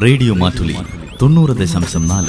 [0.00, 0.76] Radio Mattoli
[1.22, 2.28] തൊണ്ണൂറ് ദശാംശം നാല്.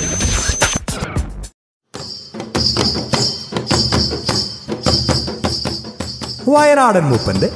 [6.49, 7.47] വയനാടൻ മൂപ്പന്റെ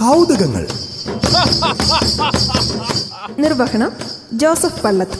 [0.00, 0.66] കൗതുകങ്ങൾ.
[3.38, 3.92] നിർവഹണം
[4.32, 5.18] ജോസഫ് പള്ളത്ത്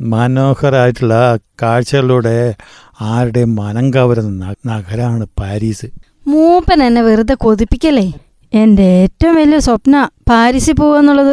[0.00, 2.54] മനോഹരമായിട്ടുള്ള കാഴ്ചകളിലൂടെ
[3.00, 5.86] ആരുടെയും മനം കവരുന്ന നഗരമാണ് പാരീസ്.
[6.26, 8.06] മൂപ്പൻ എന്നെ വെറുതെ കൊതിപ്പിക്കല്ലേ?
[8.52, 9.96] എന്റെ ഏറ്റവും വലിയ സ്വപ്ന
[10.30, 11.32] പാരീസിൽ പോവാന്നുള്ളത്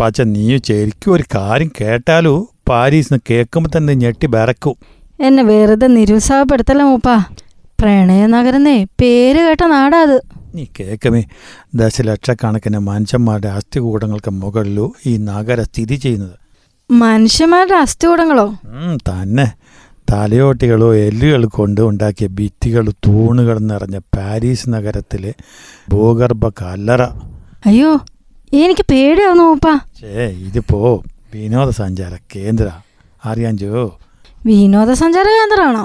[0.00, 2.34] പച്ച നീ ശരിക്കും ഒരു കാര്യം കേട്ടാലോ?
[2.68, 4.76] പാരീസ് കേൾക്കുമ്പോ തന്നെ ഞെട്ടി ബരക്കും
[5.20, 7.16] എന്നെ വെറുതെ നിരുത്സാഹപ്പെടുത്തല്ലേ മൂപ്പാ?
[7.80, 10.16] പ്രണയ നഗരന്നേ പേര് കേട്ട നാടാ അത്.
[10.54, 11.22] നീ കേക്കമേ
[11.74, 16.36] ദശലക്ഷക്കണക്കിന് മനുഷ്യന്മാരുടെ അസ്ഥികൂടങ്ങൾക്ക് മുകളിലോ ഈ നഗര സ്ഥിതി ചെയ്യുന്നത്.
[16.90, 18.46] മനുഷ്യന്മാരുടെ അസ്ഥികൂടങ്ങളോ?
[19.08, 19.46] തന്നെ.
[20.12, 25.32] തലയോട്ടികളോ എല്ലുകൾ കൊണ്ട് ഉണ്ടാക്കിയ ഭിത്തികൾ തൂണുകൾ നിറഞ്ഞ പാരീസ് നഗരത്തിലെ
[25.88, 27.02] ഭൂഗർഭ കല്ലറ.
[27.66, 27.92] അയ്യോ
[28.52, 29.68] എനിക്ക് പേടിയാവുന്നു മൂപ്പ
[30.00, 30.80] ഛേ ഇതിപ്പോ
[31.34, 32.66] വിനോദസഞ്ചാര കേന്ദ്ര.
[33.24, 33.98] അറിയാൻ ജോ
[34.46, 35.84] വിനോദസഞ്ചാര കേന്ദ്രമാണോ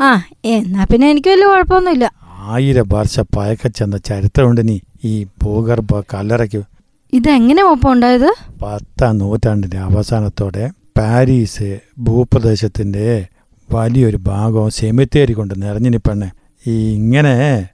[0.00, 2.06] ആ എന്നാ പിന്നെ എനിക്ക് വലിയ കുഴപ്പമൊന്നുമില്ല.
[2.52, 6.62] ആയിരം വർഷ പഴക്കച്ചെന്ന ചരിത്രമുണ്ട് നീ ഈ ഭൂഗർഭ കല്ലറയ്ക്ക്.
[7.12, 8.30] ഇതെങ്ങനെ ഒപ്പം ഉണ്ടായത്?
[8.62, 13.06] പത്താം നൂറ്റാണ്ടിന്റെ അവസാനത്തോടെ പാരീസ് ഭൂപ്രദേശത്തിന്റെ
[13.72, 16.30] വലിയൊരു ഭാഗവും സെമിത്തേരി കൊണ്ട് നിറഞ്ഞിനി പെണ്ണെ
[16.66, 17.68] ഈ ഇങ്ങനെ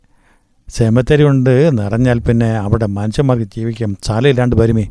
[0.69, 4.85] സെമിത്തേരി കൊണ്ട് നിറഞ്ഞാൽ പിന്നെ അവിടെ മനുഷ്യന്മാർക്ക് ജീവിക്കാൻ സ്ഥലമില്ലാണ്ട് വരുമേ.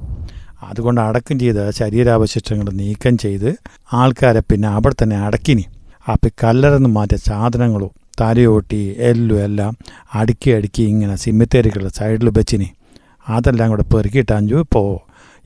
[0.63, 3.57] അതുകൊണ്ട് അടക്കം ചെയ്ത ശരീരാവശിഷ്ടങ്ങൾ നീക്കം ചെയ്ത്
[3.93, 5.65] ആൾക്കാരെ പിന്നെ അവിടെ തന്നെ അടക്കിനി.
[6.11, 9.77] അപ്പം കല്ലറന്ന് മാറ്റിയ സാധനങ്ങളും തലയോട്ടി എല്ലും എല്ലാം
[10.13, 12.69] അടുക്കി അടുക്കി ഇങ്ങനെ സിമിത്തേരികളുടെ സൈഡിൽ വെച്ചിനി.
[13.29, 14.87] അതെല്ലാം കൂടെ പെറുക്കിയിട്ടാഞ്ചു ഇപ്പോൾ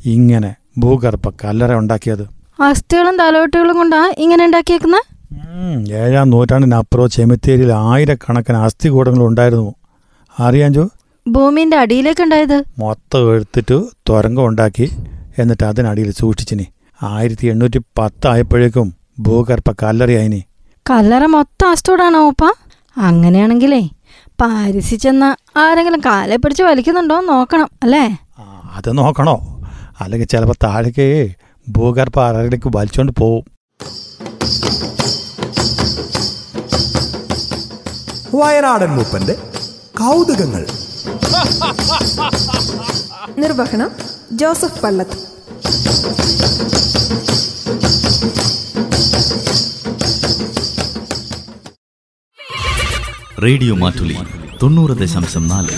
[0.05, 2.25] ഇങ്ങനെ ഭൂഗർഭ കല്ലറ ഉണ്ടാക്കിയത്.
[2.61, 4.95] അസ്ഥികളും തലയോട്ടികളും കൊണ്ടാണ് ഇങ്ങനെ ഉണ്ടാക്കിയേക്കുന്ന?
[4.95, 5.14] ഉം,
[5.91, 9.75] ഏഴാം നൂറ്റാണ്ടിനപ്പുറം ചെമിത്തേരിയിൽ ആയിരക്കണക്കിന് അസ്ഥികൂടങ്ങൾ ഉണ്ടായിരുന്നു.
[10.39, 10.89] അറിയാൻ ജോ
[11.27, 14.89] ഭൂമിന്റെ അടിയിലേക്ക് ഉണ്ടായത് മൊത്തം എടുത്തിട്ട് തുരങ്കം ഉണ്ടാക്കി
[15.39, 16.65] എന്നിട്ട് അതിനടിയിൽ സൂക്ഷിച്ചിനി.
[17.03, 20.43] ആയിരത്തി എണ്ണൂറ്റി പത്ത് ആയപ്പോഴേക്കും ഭൂഗർഭ കല്ലറയായിനി.
[20.89, 22.43] കല്ലറ മൊത്തം അസ്ഥോടാണോ ഉപ്പ?
[22.97, 23.89] അങ്ങനെയാണെങ്കിലേ
[24.41, 28.17] പാരിസിൽ ചെന്ന ആരെങ്കിലും കാലെ പിടിച്ച് വലിക്കുന്നുണ്ടോ നോക്കണം അല്ലേ?
[28.75, 29.35] അത് നോക്കണോ?
[29.99, 31.35] അല്ലെങ്കിൽ ചിലപ്പോൾ താഴേക്ക്
[31.69, 33.43] ഭൂഗർഭ അറയിലേക്ക് വലിച്ചോണ്ട് പോവും.
[38.35, 39.33] വയനാടൻ മൂപ്പന്റെ
[39.99, 40.63] കൗതുകങ്ങൾ.
[43.37, 43.91] നിർവഹണം
[44.31, 45.17] ജോസഫ് പള്ളത്ത്
[53.43, 54.17] റേഡിയോ മാറ്റുലി
[54.61, 55.75] തൊണ്ണൂറ് ദശാംശം നാല്.